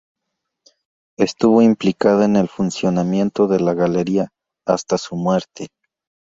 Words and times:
Estuvo 1.19 1.61
implicada 1.61 2.25
en 2.25 2.35
el 2.35 2.49
funcionamiento 2.49 3.45
de 3.45 3.59
la 3.59 3.75
Galería, 3.75 4.29
hasta 4.65 4.97
su 4.97 5.15
muerte. 5.15 5.67